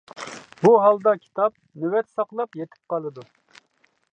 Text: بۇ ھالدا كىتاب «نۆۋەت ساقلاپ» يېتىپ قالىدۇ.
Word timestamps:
بۇ 0.61 0.71
ھالدا 0.83 1.13
كىتاب 1.25 1.53
«نۆۋەت 1.83 2.09
ساقلاپ» 2.15 2.59
يېتىپ 2.63 2.93
قالىدۇ. 2.95 3.27